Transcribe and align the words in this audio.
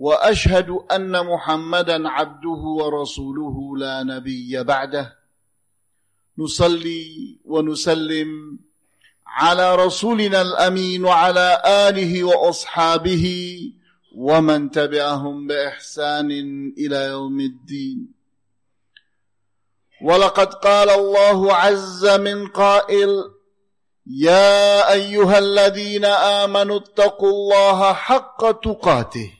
وأشهد 0.00 0.70
أن 0.70 1.26
محمدا 1.26 2.08
عبده 2.08 2.62
ورسوله 2.80 3.76
لا 3.76 4.02
نبي 4.02 4.62
بعده. 4.62 5.16
نصلي 6.38 7.38
ونسلم 7.44 8.58
على 9.26 9.74
رسولنا 9.76 10.42
الأمين 10.42 11.04
وعلى 11.04 11.62
آله 11.66 12.24
وأصحابه 12.24 13.26
ومن 14.16 14.70
تبعهم 14.70 15.46
بإحسان 15.46 16.30
إلى 16.78 17.04
يوم 17.04 17.40
الدين. 17.40 18.12
ولقد 20.02 20.54
قال 20.54 20.90
الله 20.90 21.54
عز 21.54 22.06
من 22.06 22.46
قائل 22.46 23.10
يا 24.06 24.92
أيها 24.92 25.38
الذين 25.38 26.04
آمنوا 26.04 26.78
اتقوا 26.78 27.30
الله 27.30 27.92
حق 27.92 28.50
تقاته. 28.50 29.39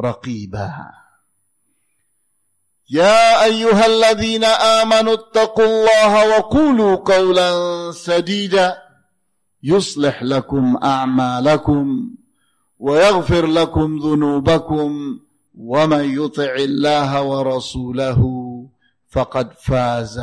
رقيبا. 0.00 0.72
يا 2.90 3.44
أيها 3.44 3.86
الذين 3.86 4.44
آمنوا 4.44 5.14
اتقوا 5.14 5.64
الله 5.64 6.38
وقولوا 6.38 6.96
قولا 6.96 7.50
سديدا 7.92 8.78
يصلح 9.62 10.22
لكم 10.22 10.76
أعمالكم 10.84 12.10
ويغفر 12.78 13.46
لكم 13.46 13.98
ذنوبكم 13.98 15.20
ومن 15.58 16.24
يطع 16.24 16.54
الله 16.54 17.22
ورسوله 17.22 18.20
فقد 19.08 19.52
فاز 19.52 20.20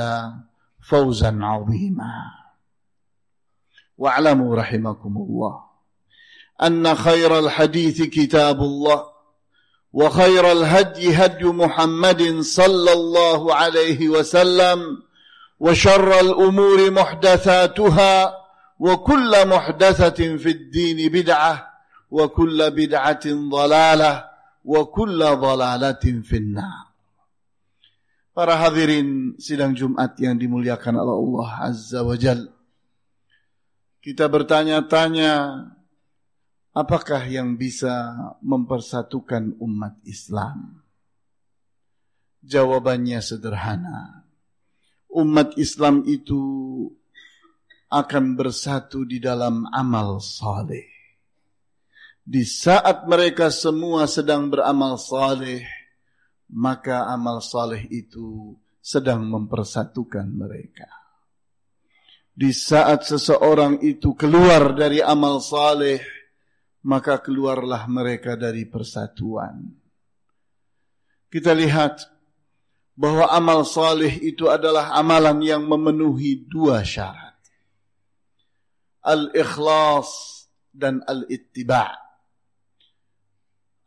فوزا 0.90 1.40
عظيما. 1.42 2.14
واعلموا 3.98 4.56
رحمكم 4.56 5.18
الله 5.18 5.64
أن 6.64 6.96
خير 6.96 7.40
الحديث 7.40 8.02
كتاب 8.02 8.60
الله. 8.60 9.19
وخير 9.94 10.52
الهدي 10.52 11.16
هدي 11.16 11.46
محمد 11.46 12.22
صلى 12.42 12.92
الله 12.94 13.56
عليه 13.56 14.10
وسلم 14.10 14.80
وشر 15.60 16.20
الأمور 16.20 16.92
محدثاتها 16.92 18.16
وكل 18.80 19.48
محدثة 19.48 20.20
في 20.38 20.50
الدين 20.50 21.12
بدعة 21.12 21.54
وكل 22.12 22.72
بدعة 22.72 23.26
ضلالة 23.28 24.14
وكل 24.66 25.20
ضلالة 25.20 26.06
في 26.24 26.38
النار 26.38 26.90
Para 28.40 28.56
hadirin 28.56 29.36
sidang 29.36 29.76
Jumat 29.76 30.16
yang 30.16 30.40
dimuliakan 30.40 30.96
oleh 30.96 31.12
Allah 31.12 31.50
Azza 31.60 32.00
wa 32.08 32.16
Jal. 32.16 32.48
Kita 34.00 34.32
bertanya-tanya, 34.32 35.68
apakah 36.80 37.28
yang 37.28 37.60
bisa 37.60 38.16
mempersatukan 38.40 39.60
umat 39.60 40.00
Islam? 40.08 40.80
Jawabannya 42.40 43.20
sederhana. 43.20 44.24
Umat 45.12 45.60
Islam 45.60 46.08
itu 46.08 46.40
akan 47.92 48.40
bersatu 48.40 49.04
di 49.04 49.20
dalam 49.20 49.68
amal 49.76 50.24
saleh. 50.24 50.88
Di 52.24 52.46
saat 52.46 53.10
mereka 53.10 53.50
semua 53.50 54.06
sedang 54.06 54.48
beramal 54.54 55.02
saleh, 55.02 55.66
maka 56.54 57.10
amal 57.10 57.42
saleh 57.42 57.90
itu 57.90 58.54
sedang 58.80 59.26
mempersatukan 59.26 60.30
mereka. 60.30 60.88
Di 62.30 62.54
saat 62.54 63.04
seseorang 63.04 63.82
itu 63.84 64.14
keluar 64.14 64.78
dari 64.78 65.02
amal 65.02 65.42
saleh, 65.42 66.19
maka 66.84 67.20
keluarlah 67.20 67.88
mereka 67.92 68.40
dari 68.40 68.64
persatuan. 68.64 69.68
Kita 71.30 71.52
lihat 71.54 72.08
bahwa 73.00 73.30
amal 73.32 73.64
saleh 73.68 74.20
itu 74.20 74.52
adalah 74.52 74.92
amalan 74.96 75.40
yang 75.44 75.64
memenuhi 75.64 76.48
dua 76.48 76.84
syarat. 76.84 77.38
Al-ikhlas 79.04 80.10
dan 80.76 81.04
al-ittiba'. 81.08 81.96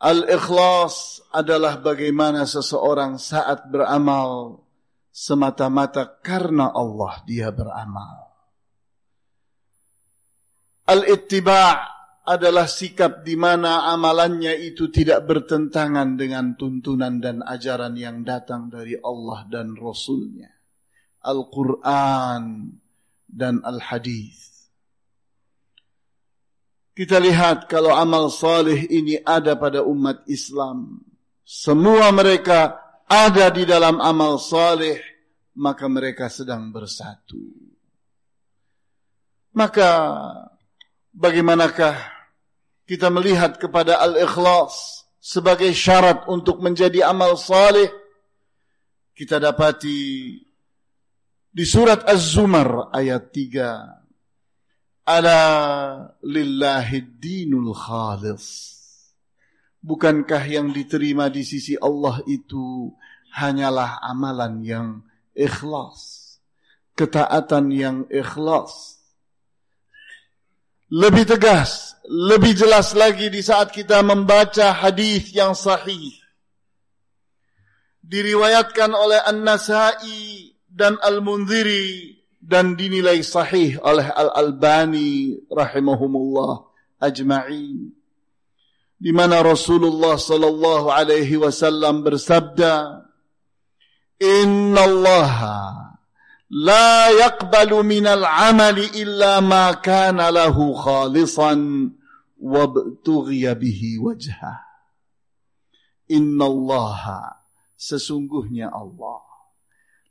Al-ikhlas 0.03 1.23
adalah 1.31 1.79
bagaimana 1.79 2.43
seseorang 2.43 3.21
saat 3.23 3.71
beramal 3.71 4.65
semata-mata 5.13 6.09
karena 6.25 6.73
Allah 6.73 7.23
dia 7.29 7.53
beramal. 7.53 8.33
Al-ittiba' 10.89 12.02
adalah 12.22 12.71
sikap 12.71 13.27
di 13.27 13.34
mana 13.34 13.91
amalannya 13.91 14.55
itu 14.55 14.87
tidak 14.94 15.27
bertentangan 15.27 16.15
dengan 16.15 16.55
tuntunan 16.55 17.19
dan 17.19 17.43
ajaran 17.43 17.99
yang 17.99 18.22
datang 18.22 18.71
dari 18.71 18.94
Allah 19.03 19.43
dan 19.50 19.75
Rasulnya. 19.75 20.50
Al-Quran 21.22 22.75
dan 23.27 23.62
Al-Hadis. 23.62 24.71
Kita 26.93 27.16
lihat 27.19 27.72
kalau 27.72 27.97
amal 27.97 28.28
saleh 28.28 28.87
ini 28.87 29.16
ada 29.25 29.56
pada 29.56 29.81
umat 29.82 30.22
Islam. 30.28 31.00
Semua 31.43 32.12
mereka 32.12 32.77
ada 33.09 33.49
di 33.50 33.65
dalam 33.65 33.99
amal 33.99 34.37
saleh, 34.37 35.00
maka 35.56 35.88
mereka 35.88 36.28
sedang 36.28 36.69
bersatu. 36.71 37.41
Maka 39.56 39.91
bagaimanakah 41.12 41.95
kita 42.89 43.09
melihat 43.12 43.56
kepada 43.61 44.00
al-ikhlas 44.00 45.05
sebagai 45.23 45.71
syarat 45.77 46.27
untuk 46.27 46.59
menjadi 46.59 47.06
amal 47.09 47.39
saleh? 47.39 47.89
Kita 49.12 49.37
dapati 49.37 50.41
di 51.53 51.65
surat 51.69 52.09
Az-Zumar 52.09 52.89
ayat 52.97 53.28
3 53.28 54.03
Ala 55.03 55.43
lillahi 56.23 57.03
dinul 57.19 57.75
khalis. 57.75 58.71
Bukankah 59.83 60.47
yang 60.47 60.71
diterima 60.71 61.27
di 61.27 61.43
sisi 61.43 61.75
Allah 61.75 62.23
itu 62.31 62.94
hanyalah 63.35 63.99
amalan 63.99 64.62
yang 64.62 64.88
ikhlas. 65.35 66.23
Ketaatan 66.94 67.75
yang 67.75 67.97
ikhlas. 68.06 69.01
Lebih 70.93 71.25
tegas, 71.25 71.97
lebih 72.05 72.53
jelas 72.53 72.93
lagi 72.93 73.33
di 73.33 73.41
saat 73.41 73.73
kita 73.73 74.05
membaca 74.05 74.77
hadis 74.77 75.33
yang 75.33 75.56
sahih. 75.56 76.12
Diriwayatkan 78.05 78.93
oleh 78.93 79.17
An-Nasai 79.25 80.53
dan 80.69 81.00
Al-Munziri 81.00 82.21
dan 82.37 82.77
dinilai 82.77 83.25
sahih 83.25 83.81
oleh 83.81 84.05
Al-Albani 84.05 85.41
rahimahumullah 85.49 86.61
ajma'in 87.00 87.88
di 89.03 89.11
mana 89.11 89.43
Rasulullah 89.43 90.15
sallallahu 90.15 90.93
alaihi 90.93 91.35
wasallam 91.35 92.06
bersabda 92.06 93.03
Inna 94.23 94.83
Allah 94.87 95.81
la 96.52 97.08
yaqbalu 97.08 97.81
min 97.81 98.04
al-amali 98.04 98.93
illa 99.00 99.40
ma 99.40 99.72
kana 99.81 100.28
lahu 100.28 100.76
khalisan 100.76 101.96
wabtughiya 102.37 103.56
bihi 103.56 103.96
wajhah 103.96 104.60
Inna 106.12 106.44
Allah 106.44 107.32
sesungguhnya 107.81 108.69
Allah. 108.69 109.32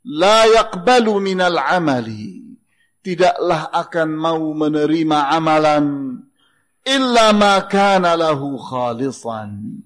la 0.02 0.50
yaqbalu 0.50 1.22
minal 1.22 1.62
amali 1.62 2.58
tidaklah 3.06 3.70
akan 3.70 4.08
mau 4.18 4.42
menerima 4.50 5.30
amalan 5.30 6.18
illa 6.82 7.30
ma 7.30 7.62
kana 7.70 8.18
lahu 8.18 8.58
khalisan 8.58 9.82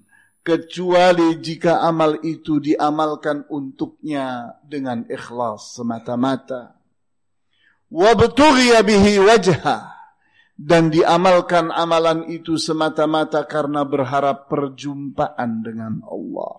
kecuali 0.47 1.43
jika 1.43 1.83
amal 1.83 2.23
itu 2.23 2.63
diamalkan 2.63 3.43
untuknya 3.51 4.55
dengan 4.63 5.03
ikhlas 5.11 5.75
semata-mata. 5.75 6.79
Wabtughiya 7.91 8.79
bihi 8.87 9.19
wajha. 9.19 9.91
Dan 10.57 10.89
diamalkan 10.89 11.69
amalan 11.69 12.25
itu 12.33 12.57
semata-mata 12.57 13.45
karena 13.45 13.85
berharap 13.85 14.49
perjumpaan 14.49 15.61
dengan 15.61 16.01
Allah. 16.07 16.57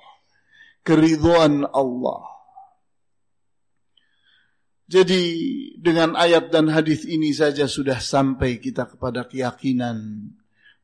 Keridhaan 0.86 1.66
Allah. 1.66 2.22
Jadi 4.86 5.20
dengan 5.82 6.14
ayat 6.14 6.54
dan 6.54 6.70
hadis 6.70 7.02
ini 7.04 7.34
saja 7.34 7.66
sudah 7.66 7.98
sampai 7.98 8.62
kita 8.62 8.86
kepada 8.86 9.26
keyakinan 9.26 10.30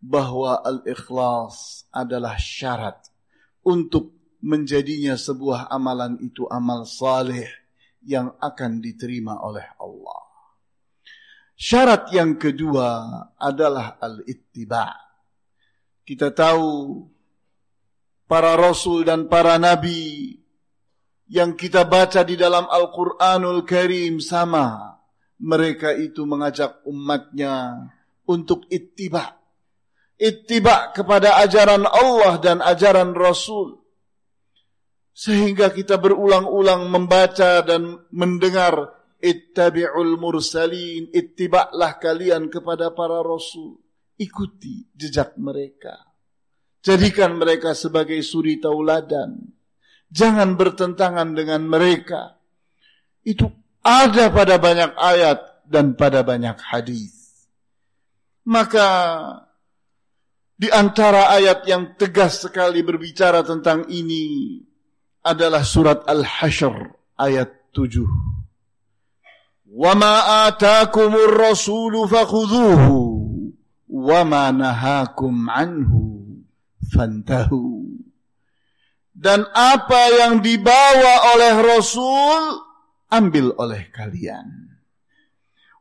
bahwa 0.04 0.60
al-ikhlas 0.60 1.88
adalah 1.88 2.36
syarat 2.36 3.00
untuk 3.64 4.12
menjadinya 4.44 5.16
sebuah 5.16 5.72
amalan 5.72 6.20
itu 6.20 6.44
amal 6.52 6.84
saleh 6.84 7.48
yang 8.04 8.36
akan 8.36 8.84
diterima 8.84 9.40
oleh 9.40 9.64
Allah. 9.80 10.20
Syarat 11.56 12.12
yang 12.12 12.36
kedua 12.36 13.08
adalah 13.40 13.96
al-ittiba. 13.96 14.92
Kita 16.04 16.28
tahu 16.36 17.00
para 18.28 18.52
rasul 18.60 19.08
dan 19.08 19.24
para 19.32 19.56
nabi 19.56 20.36
yang 21.32 21.56
kita 21.56 21.88
baca 21.88 22.20
di 22.20 22.36
dalam 22.36 22.68
Al-Quranul 22.68 23.64
Karim 23.64 24.20
sama. 24.20 25.00
Mereka 25.40 25.96
itu 25.96 26.28
mengajak 26.28 26.84
umatnya 26.84 27.88
untuk 28.28 28.68
ittiba. 28.68 29.43
Ittiba 30.14 30.94
kepada 30.94 31.42
ajaran 31.42 31.84
Allah 31.84 32.38
dan 32.38 32.58
ajaran 32.62 33.12
Rasul. 33.12 33.82
Sehingga 35.14 35.70
kita 35.70 35.98
berulang-ulang 36.02 36.90
membaca 36.90 37.62
dan 37.62 38.02
mendengar 38.10 38.94
ittabi'ul 39.22 40.18
mursalin, 40.18 41.06
ittiba'lah 41.14 42.02
kalian 42.02 42.50
kepada 42.50 42.90
para 42.90 43.22
rasul. 43.22 43.78
Ikuti 44.18 44.90
jejak 44.94 45.38
mereka. 45.38 45.94
Jadikan 46.82 47.38
mereka 47.38 47.78
sebagai 47.78 48.18
suri 48.26 48.58
tauladan 48.58 49.54
Jangan 50.14 50.54
bertentangan 50.54 51.34
dengan 51.34 51.66
mereka. 51.66 52.38
Itu 53.26 53.50
ada 53.82 54.30
pada 54.30 54.62
banyak 54.62 54.94
ayat 54.94 55.66
dan 55.66 55.98
pada 55.98 56.22
banyak 56.22 56.54
hadis. 56.62 57.48
Maka 58.46 58.86
di 60.59 60.67
antara 60.67 61.31
ayat 61.31 61.63
yang 61.69 61.95
tegas 61.95 62.43
sekali 62.43 62.83
berbicara 62.83 63.45
tentang 63.47 63.87
ini 63.87 64.59
adalah 65.23 65.63
surat 65.63 66.03
Al-Hasyr 66.03 66.75
ayat 67.15 67.49
7. 67.71 68.03
وَمَا 69.69 70.15
آتَاكُمُ 70.49 71.11
الرَّسُولُ 71.13 71.93
فَخُذُوهُ 72.09 72.83
وَمَا 73.89 74.45
نَهَاكُمْ 74.51 75.33
عَنْهُ 75.49 75.91
فَانْتَهُوا 76.89 77.79
dan 79.19 79.43
apa 79.51 80.01
yang 80.15 80.39
dibawa 80.39 81.35
oleh 81.35 81.53
Rasul 81.59 82.63
ambil 83.11 83.51
oleh 83.59 83.91
kalian. 83.91 84.47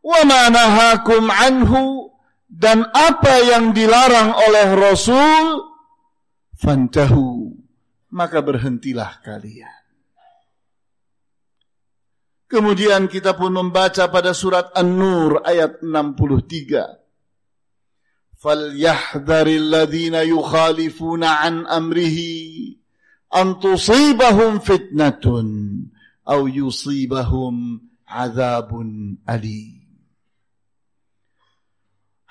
Wa 0.02 0.26
manahakum 0.26 1.30
anhu 1.30 2.10
dan 2.53 2.85
apa 2.93 3.41
yang 3.41 3.73
dilarang 3.73 4.37
oleh 4.37 4.67
Rasul 4.77 5.45
fantahu. 6.53 7.49
Maka 8.13 8.45
berhentilah 8.45 9.25
kalian. 9.25 9.81
Kemudian 12.45 13.09
kita 13.09 13.33
pun 13.33 13.49
membaca 13.49 14.05
pada 14.13 14.37
surat 14.37 14.69
An-Nur 14.77 15.41
ayat 15.41 15.81
63 15.81 17.01
Falyahdharil 18.37 19.73
الَّذِينَ 19.73 20.13
yukhalifuna 20.29 21.41
an 21.41 21.65
amrihi 21.65 22.77
an 23.33 23.57
tusibahum 23.57 24.61
fitnatun 24.61 25.89
au 26.27 26.45
yusibahum 26.45 27.81
azabun 28.05 29.17
alim. 29.25 29.82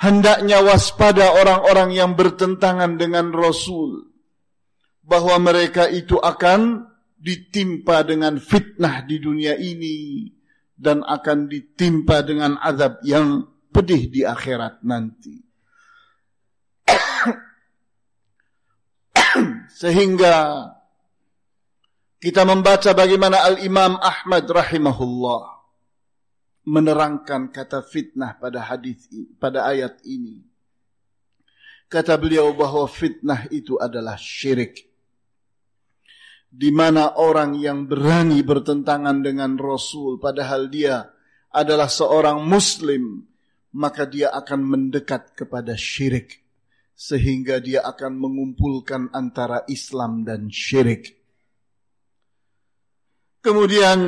Hendaknya 0.02 0.58
waspada 0.66 1.30
orang-orang 1.38 1.94
yang 1.94 2.18
bertentangan 2.18 2.98
dengan 2.98 3.30
Rasul 3.30 4.10
bahwa 5.06 5.38
mereka 5.38 5.86
itu 5.86 6.18
akan 6.18 6.90
ditimpa 7.22 8.02
dengan 8.02 8.42
fitnah 8.42 9.06
di 9.06 9.22
dunia 9.22 9.54
ini 9.54 10.26
dan 10.74 11.06
akan 11.06 11.46
ditimpa 11.46 12.26
dengan 12.26 12.58
azab 12.58 12.98
yang 13.06 13.46
pedih 13.70 14.10
di 14.10 14.26
akhirat 14.26 14.82
nanti. 14.82 15.38
Sehingga 19.86 20.66
kita 22.18 22.42
membaca 22.42 22.90
bagaimana 22.90 23.38
Al-Imam 23.46 24.02
Ahmad 24.02 24.50
rahimahullah 24.50 25.61
menerangkan 26.62 27.50
kata 27.50 27.82
fitnah 27.82 28.38
pada 28.38 28.62
hadis 28.62 29.10
pada 29.38 29.66
ayat 29.66 29.98
ini. 30.06 30.42
Kata 31.90 32.16
beliau 32.16 32.56
bahwa 32.56 32.88
fitnah 32.88 33.50
itu 33.52 33.76
adalah 33.76 34.16
syirik. 34.16 34.88
Di 36.52 36.68
mana 36.68 37.16
orang 37.16 37.56
yang 37.56 37.88
berani 37.88 38.40
bertentangan 38.44 39.24
dengan 39.24 39.56
Rasul 39.56 40.20
padahal 40.20 40.68
dia 40.68 41.04
adalah 41.52 41.88
seorang 41.88 42.44
muslim, 42.44 43.24
maka 43.76 44.04
dia 44.08 44.32
akan 44.32 44.60
mendekat 44.60 45.32
kepada 45.36 45.76
syirik 45.76 46.40
sehingga 46.92 47.58
dia 47.58 47.82
akan 47.82 48.20
mengumpulkan 48.20 49.10
antara 49.12 49.64
Islam 49.68 50.22
dan 50.28 50.52
syirik. 50.52 51.18
Kemudian 53.42 53.98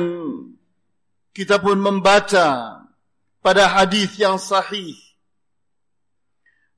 kita 1.35 1.59
pun 1.59 1.75
membaca 1.75 2.79
pada 3.43 3.63
hadis 3.75 4.15
yang 4.15 4.39
sahih. 4.39 4.95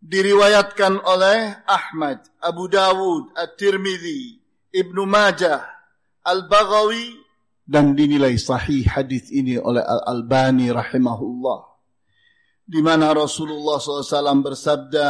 Diriwayatkan 0.02 0.98
oleh 1.06 1.62
Ahmad, 1.70 2.26
Abu 2.42 2.66
Dawud, 2.66 3.38
At-Tirmidzi, 3.38 4.42
Ibnu 4.74 5.06
Majah, 5.06 5.62
Al-Baghawi 6.26 7.18
dan 7.68 7.94
dinilai 7.94 8.40
sahih 8.40 8.88
hadis 8.88 9.28
ini 9.30 9.60
oleh 9.60 9.84
Al-Albani 9.84 10.72
rahimahullah 10.72 11.60
di 12.68 12.80
mana 12.80 13.12
Rasulullah 13.12 13.80
SAW 13.80 14.44
bersabda 14.44 15.08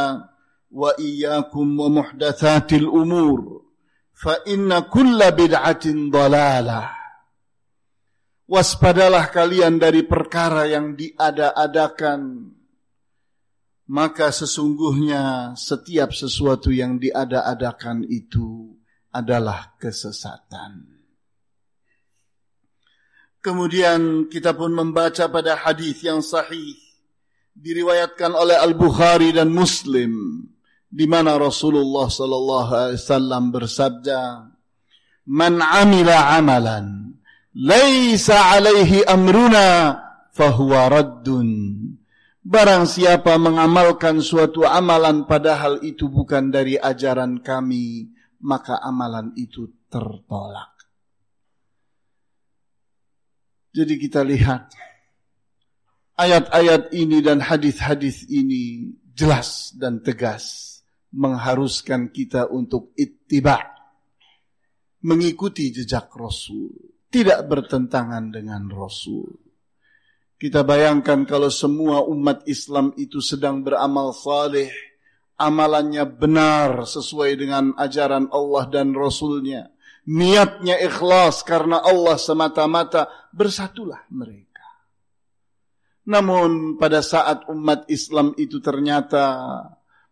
wa 0.74 0.90
iyyakum 0.98 1.78
wa 1.78 2.02
muhdatsatil 2.02 2.86
umur 2.86 3.66
fa 4.10 4.42
inna 4.46 4.86
kulla 4.90 5.30
bid'atin 5.30 6.10
dalalah 6.10 6.97
waspadalah 8.48 9.28
kalian 9.28 9.76
dari 9.76 10.02
perkara 10.02 10.66
yang 10.66 10.96
diada-adakan. 10.96 12.50
Maka 13.88 14.28
sesungguhnya 14.28 15.56
setiap 15.56 16.12
sesuatu 16.12 16.68
yang 16.68 17.00
diada-adakan 17.00 18.04
itu 18.04 18.76
adalah 19.08 19.76
kesesatan. 19.80 21.00
Kemudian 23.40 24.28
kita 24.28 24.52
pun 24.52 24.76
membaca 24.76 25.24
pada 25.32 25.56
hadis 25.56 26.04
yang 26.04 26.20
sahih 26.20 26.76
diriwayatkan 27.56 28.36
oleh 28.36 28.60
Al-Bukhari 28.60 29.32
dan 29.32 29.48
Muslim 29.48 30.44
di 30.88 31.08
mana 31.08 31.40
Rasulullah 31.40 32.12
sallallahu 32.12 32.70
alaihi 32.72 33.00
wasallam 33.00 33.44
bersabda, 33.48 34.20
"Man 35.32 35.64
'amila 35.64 36.36
'amalan 36.36 37.16
laisa 37.54 38.52
alaihi 38.56 39.04
amruna 39.04 39.96
fahuwa 40.32 40.88
raddun. 40.88 41.50
Barang 42.48 42.88
siapa 42.88 43.36
mengamalkan 43.36 44.24
suatu 44.24 44.64
amalan 44.64 45.28
padahal 45.28 45.84
itu 45.84 46.08
bukan 46.08 46.48
dari 46.48 46.80
ajaran 46.80 47.44
kami, 47.44 48.08
maka 48.40 48.80
amalan 48.80 49.36
itu 49.36 49.68
tertolak. 49.92 50.72
Jadi 53.76 53.94
kita 54.00 54.24
lihat 54.24 54.72
ayat-ayat 56.16 56.90
ini 56.96 57.20
dan 57.20 57.44
hadis-hadis 57.44 58.24
ini 58.32 58.96
jelas 59.12 59.76
dan 59.76 60.00
tegas 60.00 60.80
mengharuskan 61.12 62.08
kita 62.08 62.48
untuk 62.48 62.96
ittiba' 62.96 63.60
mengikuti 65.04 65.70
jejak 65.70 66.10
Rasul, 66.16 66.74
tidak 67.08 67.44
bertentangan 67.48 68.32
dengan 68.32 68.68
Rasul. 68.68 69.28
Kita 70.38 70.62
bayangkan 70.62 71.26
kalau 71.26 71.50
semua 71.50 72.06
umat 72.06 72.46
Islam 72.46 72.94
itu 72.94 73.18
sedang 73.18 73.66
beramal 73.66 74.14
saleh, 74.14 74.70
amalannya 75.34 76.06
benar 76.06 76.86
sesuai 76.86 77.34
dengan 77.34 77.74
ajaran 77.74 78.30
Allah 78.30 78.70
dan 78.70 78.94
Rasulnya, 78.94 79.66
niatnya 80.06 80.78
ikhlas 80.78 81.42
karena 81.42 81.82
Allah 81.82 82.14
semata-mata, 82.14 83.10
bersatulah 83.34 84.06
mereka. 84.14 84.62
Namun 86.06 86.78
pada 86.78 87.02
saat 87.02 87.50
umat 87.50 87.90
Islam 87.90 88.32
itu 88.38 88.62
ternyata 88.62 89.58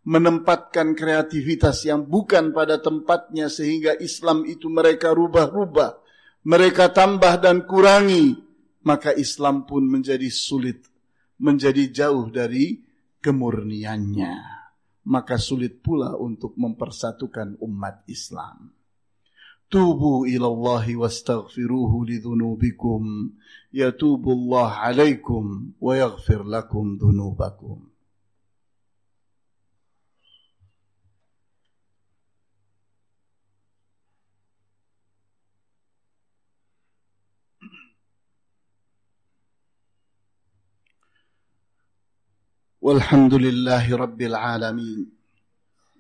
menempatkan 0.06 0.94
kreativitas 0.94 1.82
yang 1.86 2.06
bukan 2.06 2.54
pada 2.54 2.78
tempatnya 2.78 3.50
sehingga 3.50 3.94
Islam 3.98 4.46
itu 4.46 4.70
mereka 4.70 5.10
rubah-rubah, 5.10 6.05
mereka 6.46 6.94
tambah 6.94 7.42
dan 7.42 7.66
kurangi, 7.66 8.38
maka 8.86 9.10
Islam 9.10 9.66
pun 9.66 9.82
menjadi 9.82 10.30
sulit, 10.30 10.86
menjadi 11.42 11.90
jauh 11.90 12.30
dari 12.30 12.86
kemurniannya. 13.18 14.54
Maka 15.06 15.42
sulit 15.42 15.82
pula 15.82 16.14
untuk 16.14 16.54
mempersatukan 16.54 17.58
umat 17.62 18.06
Islam. 18.06 18.70
Tubu 19.66 20.30
ilallahi 20.30 20.94
wastaghfiruhu 20.94 22.06
lidhunubikum 22.06 23.34
yatubullah 23.74 24.86
alaikum 24.86 25.74
wa 25.82 25.98
yaghfir 25.98 26.46
lakum 26.46 26.94
dhunubakum. 26.94 27.95
والحمد 42.86 43.34
لله 43.34 43.96
رب 43.96 44.20
العالمين 44.22 45.00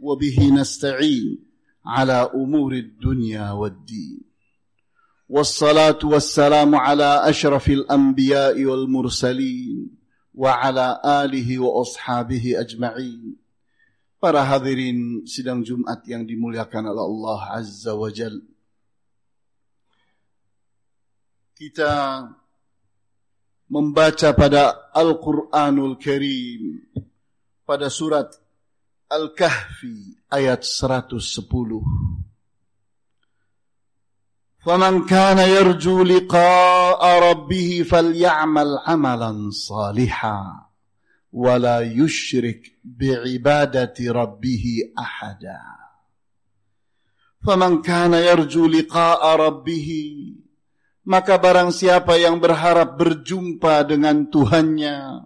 وبه 0.00 0.38
نستعين 0.58 1.38
على 1.86 2.30
أمور 2.34 2.72
الدنيا 2.72 3.50
والدين 3.50 4.20
والصلاة 5.28 5.98
والسلام 6.04 6.74
على 6.74 7.10
أشرف 7.30 7.68
الأنبياء 7.68 8.64
والمرسلين 8.64 9.90
وعلى 10.34 10.86
آله 11.04 11.58
وأصحابه 11.58 12.44
أجمعين 12.60 13.22
Para 14.22 14.46
hadirin 14.46 15.26
sidang 15.26 15.66
Jumat 15.66 16.06
yang 16.06 16.22
dimuliakan 16.22 16.88
oleh 16.88 17.04
Allah 17.04 17.40
Azza 17.60 17.92
wa 17.98 18.08
Jal. 18.08 18.32
Kita 21.52 22.24
membaca 23.66 24.32
pada 24.32 24.90
Al-Quranul 24.94 25.98
Karim 25.98 26.86
pada 27.66 27.90
surat 27.90 28.30
Al-Kahfi 29.10 30.26
ayat 30.30 30.62
110. 30.62 32.26
فمن 34.66 35.06
كان 35.06 35.38
يرجو 35.38 36.02
لقاء 36.02 37.30
ربه 37.30 37.86
فليعمل 37.90 38.78
عملا 38.86 39.50
صالحا 39.50 40.66
ولا 41.32 41.80
يشرك 41.80 42.62
بعبادة 42.84 43.94
ربه 44.00 44.64
أحدا 44.98 45.60
فمن 47.46 47.82
كان 47.82 48.14
يرجو 48.14 48.66
لقاء 48.66 49.36
ربه 49.36 49.88
Maka 51.06 51.38
barang 51.38 51.70
siapa 51.70 52.18
yang 52.18 52.42
berharap 52.42 52.98
berjumpa 52.98 53.86
dengan 53.86 54.26
Tuhannya, 54.26 55.22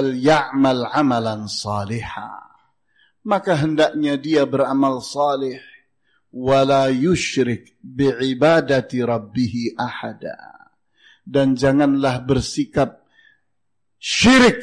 ya'mal 0.00 0.88
amalan 0.88 1.44
salihah. 1.44 2.40
Maka 3.28 3.60
hendaknya 3.60 4.16
dia 4.16 4.48
beramal 4.48 5.04
salih, 5.04 5.60
wala 6.32 6.88
yushrik 6.88 7.76
bi'ibadati 7.84 9.04
rabbihi 9.04 9.76
ahada. 9.76 10.72
Dan 11.22 11.52
janganlah 11.54 12.24
bersikap 12.24 13.04
syirik 14.00 14.58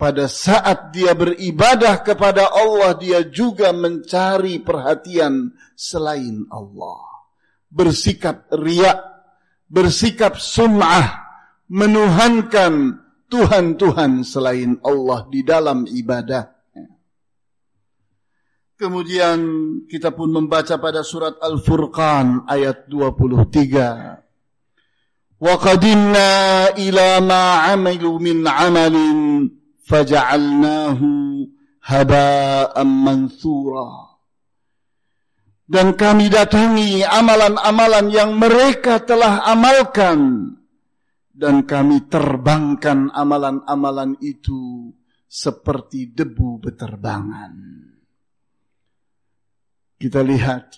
pada 0.00 0.26
saat 0.32 0.90
dia 0.96 1.12
beribadah 1.12 2.00
kepada 2.00 2.50
Allah, 2.50 2.96
dia 2.96 3.22
juga 3.28 3.70
mencari 3.70 4.58
perhatian 4.64 5.52
selain 5.76 6.48
Allah. 6.48 7.06
Bersikap 7.68 8.50
riak 8.50 9.11
bersikap 9.72 10.36
sum'ah, 10.36 11.24
menuhankan 11.72 13.00
Tuhan-Tuhan 13.32 14.28
selain 14.28 14.76
Allah 14.84 15.24
di 15.32 15.40
dalam 15.40 15.88
ibadah. 15.88 16.52
Kemudian 18.76 19.40
kita 19.88 20.12
pun 20.12 20.28
membaca 20.28 20.76
pada 20.76 21.00
surat 21.00 21.40
Al-Furqan 21.40 22.44
ayat 22.44 22.92
23. 22.92 25.40
Wa 25.40 25.54
qadimna 25.56 26.28
ila 26.76 27.08
ma 27.24 27.72
'amilu 27.72 28.20
min 28.20 28.44
'amalin 28.44 29.48
faja'alnahu 29.86 31.08
haba'an 31.88 33.28
dan 35.72 35.96
kami 35.96 36.28
datangi 36.28 37.00
amalan-amalan 37.00 38.12
yang 38.12 38.36
mereka 38.36 39.00
telah 39.00 39.40
amalkan 39.48 40.52
dan 41.32 41.64
kami 41.64 42.12
terbangkan 42.12 43.08
amalan-amalan 43.08 44.20
itu 44.20 44.92
seperti 45.24 46.12
debu 46.12 46.60
beterbangan. 46.60 47.56
Kita 49.96 50.20
lihat 50.20 50.76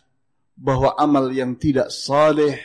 bahwa 0.55 0.95
amal 0.95 1.27
yang 1.35 1.59
tidak 1.59 1.91
saleh, 1.91 2.63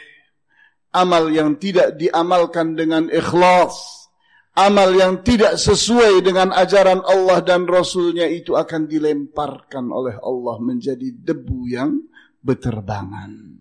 amal 0.94 1.34
yang 1.34 1.58
tidak 1.58 1.98
diamalkan 1.98 2.78
dengan 2.78 3.10
ikhlas, 3.10 4.06
amal 4.54 4.94
yang 4.94 5.26
tidak 5.26 5.58
sesuai 5.58 6.22
dengan 6.22 6.54
ajaran 6.54 7.02
Allah 7.10 7.42
dan 7.42 7.66
Rasulnya 7.66 8.30
itu 8.30 8.54
akan 8.54 8.86
dilemparkan 8.86 9.90
oleh 9.90 10.14
Allah 10.22 10.62
menjadi 10.62 11.10
debu 11.10 11.74
yang 11.74 11.98
beterbangan. 12.40 13.60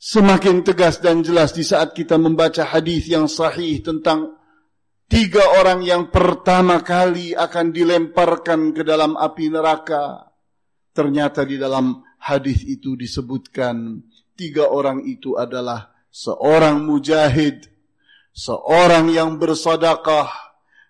Semakin 0.00 0.64
tegas 0.64 0.96
dan 1.04 1.20
jelas 1.20 1.52
di 1.52 1.60
saat 1.60 1.92
kita 1.92 2.16
membaca 2.16 2.64
hadis 2.64 3.04
yang 3.04 3.28
sahih 3.28 3.84
tentang 3.84 4.32
tiga 5.04 5.44
orang 5.60 5.84
yang 5.84 6.08
pertama 6.08 6.80
kali 6.80 7.36
akan 7.36 7.68
dilemparkan 7.68 8.72
ke 8.72 8.80
dalam 8.80 9.20
api 9.20 9.52
neraka. 9.52 10.32
Ternyata 10.96 11.44
di 11.44 11.60
dalam 11.60 12.00
hadis 12.16 12.64
itu 12.64 12.96
disebutkan 12.96 14.00
tiga 14.34 14.72
orang 14.72 15.04
itu 15.04 15.36
adalah 15.36 15.92
seorang 16.08 16.80
mujahid, 16.80 17.68
seorang 18.32 19.12
yang 19.12 19.36
bersedekah 19.36 20.32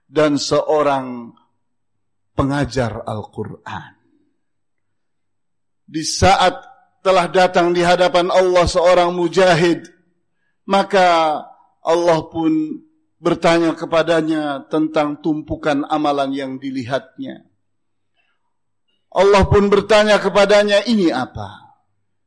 dan 0.06 0.38
seorang 0.38 1.35
pengajar 2.38 3.02
Al-Qur'an 3.04 4.00
di 5.90 6.06
saat 6.06 6.54
telah 7.02 7.26
datang 7.26 7.75
di 7.75 7.82
hadapan 7.82 8.30
Allah 8.30 8.62
seorang 8.70 9.11
mujahid, 9.11 9.90
maka 10.70 11.42
Allah 11.82 12.20
pun 12.30 12.78
bertanya 13.18 13.75
kepadanya 13.75 14.70
tentang 14.70 15.18
tumpukan 15.18 15.82
amalan 15.90 16.30
yang 16.30 16.52
dilihatnya. 16.62 17.42
Allah 19.11 19.42
pun 19.50 19.66
bertanya 19.66 20.23
kepadanya, 20.23 20.87
ini 20.87 21.11
apa? 21.11 21.75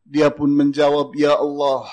Dia 0.03 0.27
pun 0.36 0.51
menjawab, 0.51 1.15
Ya 1.15 1.39
Allah, 1.39 1.88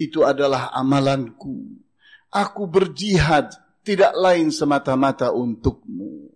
itu 0.00 0.24
adalah 0.24 0.72
amalanku. 0.72 1.84
Aku 2.32 2.64
berjihad, 2.64 3.52
tidak 3.84 4.16
lain 4.16 4.48
semata-mata 4.48 5.28
untukmu. 5.28 6.32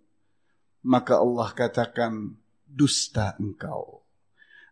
Maka 0.85 1.17
Allah 1.17 1.49
katakan, 1.57 2.37
dusta 2.69 3.33
engkau. 3.41 3.98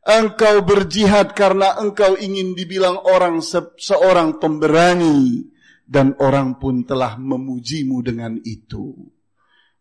Engkau 0.06 0.62
berjihad 0.62 1.34
karena 1.34 1.74
engkau 1.82 2.14
ingin 2.14 2.54
dibilang 2.54 2.94
orang 3.10 3.42
se 3.42 3.58
seorang 3.74 4.38
pemberani 4.38 5.42
dan 5.82 6.14
orang 6.22 6.62
pun 6.62 6.86
telah 6.86 7.18
memujimu 7.18 8.06
dengan 8.06 8.38
itu. 8.46 8.94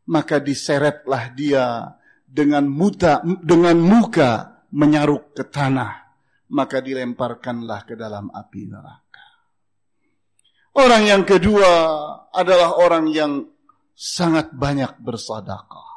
Maka 0.10 0.42
diseretlah 0.42 1.30
dia 1.38 1.94
dengan 2.26 2.66
muta 2.66 3.22
dengan 3.22 3.78
muka 3.78 4.66
menyaruk 4.74 5.38
ke 5.38 5.46
tanah, 5.46 5.94
maka 6.50 6.82
dilemparkanlah 6.82 7.86
ke 7.86 7.94
dalam 7.94 8.34
api 8.34 8.62
neraka. 8.66 9.26
Orang 10.74 11.06
yang 11.06 11.22
kedua 11.22 11.72
adalah 12.34 12.82
orang 12.82 13.14
yang 13.14 13.46
sangat 13.94 14.52
banyak 14.52 14.98
bersedekah. 15.00 15.94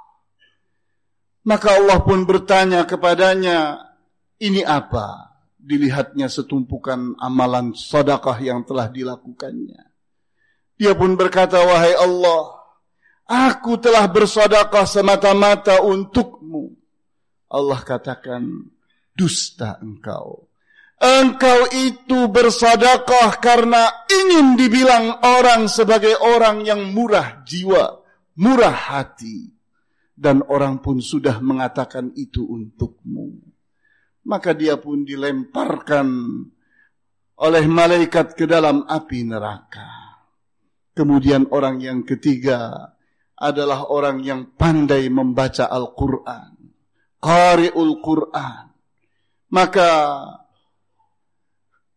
Maka 1.48 1.80
Allah 1.80 1.98
pun 2.04 2.28
bertanya 2.28 2.84
kepadanya, 2.84 3.87
ini 4.38 4.62
apa? 4.62 5.28
dilihatnya 5.68 6.32
setumpukan 6.32 7.18
amalan 7.20 7.76
sedekah 7.76 8.40
yang 8.40 8.64
telah 8.64 8.88
dilakukannya. 8.88 9.84
Dia 10.80 10.96
pun 10.96 11.12
berkata, 11.18 11.60
wahai 11.60 11.92
Allah, 11.92 12.64
aku 13.28 13.76
telah 13.76 14.08
bersedekah 14.08 14.88
semata-mata 14.88 15.84
untukmu. 15.84 16.72
Allah 17.52 17.80
katakan, 17.84 18.46
dusta 19.12 19.76
engkau. 19.84 20.48
Engkau 20.98 21.70
itu 21.74 22.26
bersedekah 22.30 23.38
karena 23.38 23.86
ingin 24.08 24.58
dibilang 24.58 25.22
orang 25.22 25.66
sebagai 25.70 26.16
orang 26.18 26.64
yang 26.66 26.90
murah 26.94 27.44
jiwa, 27.44 28.02
murah 28.40 28.74
hati. 28.74 29.52
Dan 30.18 30.42
orang 30.50 30.82
pun 30.82 30.98
sudah 30.98 31.38
mengatakan 31.38 32.10
itu 32.18 32.42
untukmu. 32.42 33.57
Maka 34.28 34.52
dia 34.52 34.76
pun 34.76 35.08
dilemparkan 35.08 36.06
oleh 37.38 37.64
malaikat 37.64 38.36
ke 38.36 38.44
dalam 38.44 38.84
api 38.84 39.24
neraka. 39.24 40.20
Kemudian 40.92 41.48
orang 41.54 41.80
yang 41.80 42.04
ketiga 42.04 42.92
adalah 43.38 43.86
orang 43.88 44.20
yang 44.26 44.52
pandai 44.58 45.06
membaca 45.08 45.70
Al-Quran. 45.70 46.58
Qari'ul 47.22 48.02
Quran. 48.02 48.64
Maka 49.48 49.90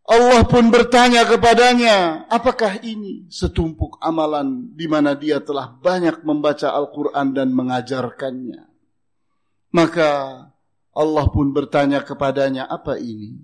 Allah 0.02 0.42
pun 0.44 0.66
bertanya 0.70 1.22
kepadanya, 1.26 2.26
apakah 2.26 2.82
ini 2.82 3.26
setumpuk 3.30 4.02
amalan 4.02 4.70
di 4.74 4.90
mana 4.90 5.14
dia 5.14 5.38
telah 5.38 5.70
banyak 5.70 6.26
membaca 6.26 6.74
Al-Quran 6.74 7.34
dan 7.34 7.54
mengajarkannya? 7.54 8.62
Maka 9.72 10.10
Allah 10.92 11.26
pun 11.32 11.56
bertanya 11.56 12.04
kepadanya, 12.04 12.68
apa 12.68 13.00
ini? 13.00 13.40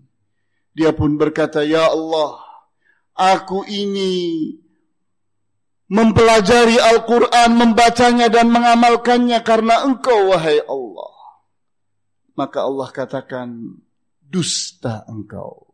Dia 0.76 0.93
pun 0.93 1.17
berkata, 1.17 1.64
Ya 1.64 1.88
Allah, 1.88 2.38
aku 3.17 3.64
ini 3.64 4.52
mempelajari 5.88 6.76
Al-Quran, 6.76 7.57
membacanya 7.57 8.28
dan 8.28 8.52
mengamalkannya 8.52 9.40
karena 9.40 9.83
engkau 9.88 10.28
wahai 10.28 10.61
Allah. 10.61 11.12
Maka 12.37 12.69
Allah 12.69 12.88
katakan, 12.93 13.49
dusta 14.21 15.09
engkau. 15.09 15.73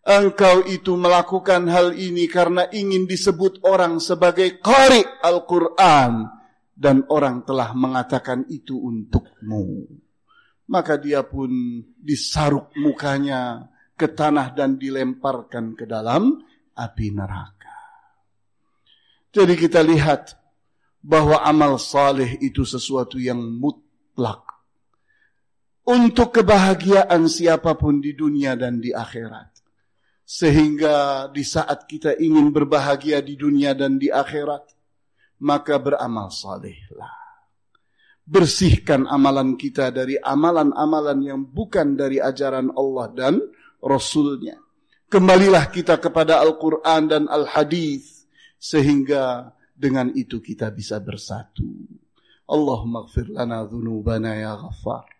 Engkau 0.00 0.64
itu 0.64 0.96
melakukan 0.96 1.68
hal 1.68 1.92
ini 1.92 2.24
karena 2.24 2.64
ingin 2.72 3.04
disebut 3.04 3.60
orang 3.68 4.00
sebagai 4.00 4.58
qari 4.58 5.04
Al-Quran. 5.20 6.40
Dan 6.72 7.04
orang 7.12 7.44
telah 7.44 7.76
mengatakan 7.76 8.48
itu 8.48 8.80
untukmu. 8.80 9.84
Maka 10.70 10.94
dia 11.02 11.26
pun 11.26 11.50
disaruk 11.98 12.70
mukanya 12.78 13.66
ke 13.98 14.06
tanah 14.06 14.54
dan 14.54 14.78
dilemparkan 14.78 15.74
ke 15.74 15.84
dalam 15.84 16.38
api 16.78 17.06
neraka. 17.10 17.76
Jadi 19.34 19.54
kita 19.58 19.82
lihat 19.82 20.38
bahwa 21.02 21.42
amal 21.42 21.76
saleh 21.76 22.38
itu 22.40 22.62
sesuatu 22.62 23.18
yang 23.20 23.38
mutlak 23.38 24.50
untuk 25.90 26.38
kebahagiaan 26.38 27.26
siapa 27.26 27.74
pun 27.74 27.98
di 27.98 28.14
dunia 28.14 28.54
dan 28.54 28.78
di 28.78 28.94
akhirat. 28.94 29.50
Sehingga 30.22 31.26
di 31.34 31.42
saat 31.42 31.90
kita 31.90 32.14
ingin 32.14 32.54
berbahagia 32.54 33.18
di 33.18 33.34
dunia 33.34 33.74
dan 33.74 33.98
di 33.98 34.06
akhirat, 34.06 34.62
maka 35.42 35.74
beramal 35.82 36.30
salehlah. 36.30 37.19
Bersihkan 38.30 39.10
amalan 39.10 39.58
kita 39.58 39.90
dari 39.90 40.14
amalan-amalan 40.14 41.18
yang 41.18 41.40
bukan 41.42 41.98
dari 41.98 42.22
ajaran 42.22 42.70
Allah 42.78 43.10
dan 43.10 43.34
Rasulnya. 43.82 44.54
Kembalilah 45.10 45.66
kita 45.74 45.98
kepada 45.98 46.38
Al-Quran 46.38 47.10
dan 47.10 47.26
Al-Hadis 47.26 48.30
sehingga 48.54 49.50
dengan 49.74 50.14
itu 50.14 50.38
kita 50.38 50.70
bisa 50.70 51.02
bersatu. 51.02 51.66
Allahumma 52.46 53.10
gfir 53.10 53.34
lana 53.34 53.66
dhunubana 53.66 54.38
ya 54.38 54.54
ghaffar. 54.54 55.10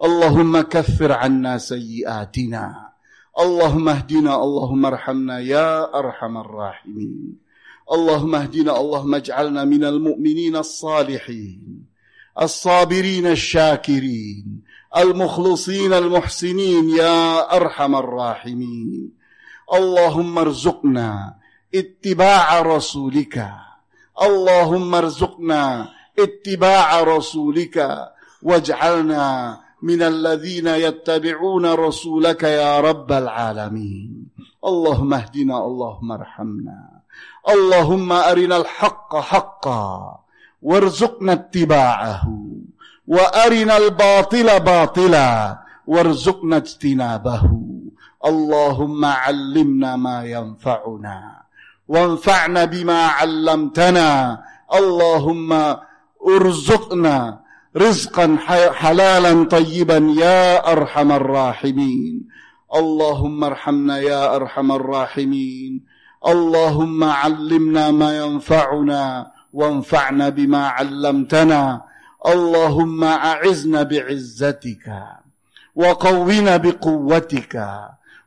Allahumma 0.00 0.64
kaffir 0.64 1.12
anna 1.12 1.60
sayyiatina. 1.60 2.96
Allahumma 3.36 4.00
hdina, 4.00 4.32
Allahumma 4.40 4.96
arhamna 4.96 5.44
ya 5.44 5.92
arhamar 5.92 6.48
rahimin. 6.48 7.36
Allahumma 7.84 8.48
hdina, 8.48 8.72
Allahumma 8.72 9.20
ij'alna 9.20 9.68
minal 9.68 10.00
mu'minin 10.00 10.56
as-salihin. 10.56 11.79
الصابرين 12.38 13.26
الشاكرين 13.26 14.62
المخلصين 14.96 15.92
المحسنين 15.92 16.90
يا 16.90 17.56
أرحم 17.56 17.96
الراحمين. 17.96 19.12
اللهم 19.74 20.38
ارزقنا 20.38 21.34
اتباع 21.74 22.60
رسولك. 22.60 23.50
اللهم 24.22 24.94
ارزقنا 24.94 25.88
اتباع 26.18 27.02
رسولك. 27.02 28.08
واجعلنا 28.42 29.60
من 29.82 30.02
الذين 30.02 30.66
يتبعون 30.66 31.66
رسولك 31.66 32.42
يا 32.42 32.80
رب 32.80 33.12
العالمين. 33.12 34.26
اللهم 34.64 35.14
اهدنا 35.14 35.64
اللهم 35.64 36.12
ارحمنا. 36.12 37.00
اللهم 37.48 38.12
أرنا 38.12 38.56
الحق 38.56 39.16
حقا. 39.16 40.20
وارزقنا 40.62 41.32
اتباعه 41.32 42.22
وأرنا 43.06 43.76
الباطل 43.76 44.60
باطلا 44.60 45.58
وارزقنا 45.86 46.56
اجتنابه. 46.56 47.42
اللهم 48.26 49.04
علمنا 49.04 49.96
ما 49.96 50.24
ينفعنا 50.24 51.42
وانفعنا 51.88 52.64
بما 52.64 53.06
علمتنا. 53.06 54.40
اللهم 54.74 55.76
ارزقنا 56.28 57.40
رزقا 57.76 58.36
حلالا 58.72 59.44
طيبا 59.44 59.98
يا 60.16 60.72
أرحم 60.72 61.12
الراحمين. 61.12 62.28
اللهم 62.74 63.44
ارحمنا 63.44 63.98
يا 63.98 64.36
أرحم 64.36 64.72
الراحمين. 64.72 65.84
اللهم 66.26 67.04
علمنا 67.04 67.90
ما 67.90 68.18
ينفعنا. 68.18 69.32
وانفعنا 69.52 70.28
بما 70.28 70.68
علمتنا. 70.68 71.82
اللهم 72.26 73.04
اعزنا 73.04 73.82
بعزتك 73.82 74.92
وقونا 75.74 76.56
بقوتك 76.56 77.54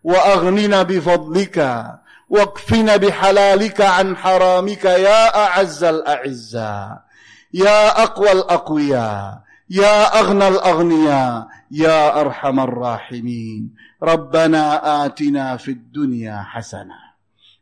وأغننا 0.03 0.83
بفضلك 0.83 1.85
واكفنا 2.29 2.97
بحلالك 2.97 3.81
عن 3.81 4.17
حرامك 4.17 4.85
يا 4.85 5.45
أعز 5.45 5.83
الأعزاء 5.83 7.01
يا 7.53 8.03
أقوى 8.03 8.31
الأقوياء 8.31 9.41
يا 9.69 10.19
أغنى 10.19 10.47
الأغنياء 10.47 11.47
يا 11.71 12.21
أرحم 12.21 12.59
الراحمين. 12.59 13.75
ربنا 14.03 15.05
آتنا 15.05 15.57
في 15.57 15.71
الدنيا 15.71 16.43
حسنة 16.43 16.95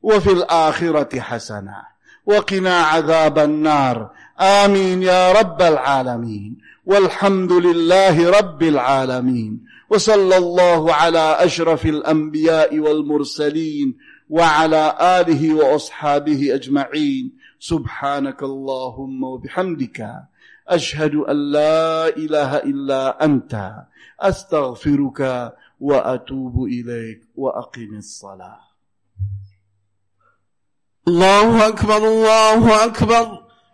وفي 0.02 0.32
الآخرة 0.32 1.19
حسنة 1.19 1.90
وقنا 2.25 2.81
عذاب 2.81 3.39
النار. 3.39 4.10
آمين 4.39 5.03
يا 5.03 5.31
رب 5.31 5.62
العالمين. 5.62 6.57
والحمد 6.86 7.51
لله 7.51 8.39
رب 8.39 8.63
العالمين. 8.63 9.65
وصلى 9.89 10.38
الله 10.38 10.93
على 10.93 11.38
أشرف 11.39 11.86
الأنبياء 11.86 12.79
والمرسلين 12.79 13.97
وعلى 14.29 14.95
آله 15.01 15.53
وأصحابه 15.55 16.55
أجمعين. 16.55 17.31
سبحانك 17.60 18.43
اللهم 18.43 19.23
وبحمدك. 19.23 20.13
أشهد 20.67 21.15
أن 21.15 21.51
لا 21.51 22.07
إله 22.07 22.57
إلا 22.57 23.25
أنت. 23.25 23.73
أستغفرك 24.19 25.53
وأتوب 25.81 26.63
إليك 26.63 27.21
وأقم 27.36 27.97
الصلاة. 27.97 28.70
الله 31.07 31.67
أكبر 31.67 31.97
الله 31.97 32.83
أكبر. 32.83 33.27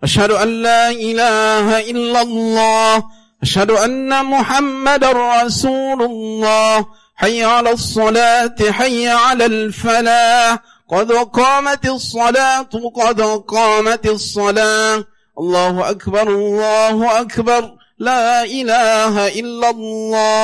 أشهد 0.04 0.32
أن 0.32 0.48
لا 0.48 0.90
إله 0.90 1.80
إلا 1.80 2.22
الله. 2.22 3.04
أشهد 3.44 3.72
أن 3.72 4.26
محمد 4.26 5.04
رسول 5.04 6.04
الله. 6.04 6.86
حي 7.16 7.44
على 7.44 7.72
الصلاة 7.72 8.56
حي 8.72 9.08
على 9.08 9.46
الفلاح. 9.46 10.58
قد 10.90 11.12
قامت 11.12 11.86
الصلاة 11.86 12.70
قد 12.96 13.22
قامت 13.48 14.06
الصلاة. 14.06 15.04
الله 15.40 15.90
أكبر 15.90 16.28
الله 16.28 17.22
أكبر. 17.22 17.72
لا 18.00 18.44
إله 18.44 19.28
إلا 19.28 19.70
الله. 19.70 20.38